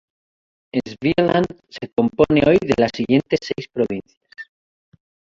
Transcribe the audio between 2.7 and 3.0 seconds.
las